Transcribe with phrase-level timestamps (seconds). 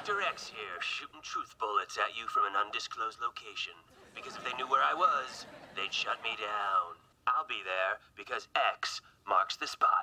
[0.00, 0.22] Dr.
[0.22, 3.76] X here, shooting truth bullets at you from an undisclosed location.
[4.16, 5.44] Because if they knew where I was,
[5.76, 6.96] they'd shut me down.
[7.28, 9.99] I'll be there because X marks the spot.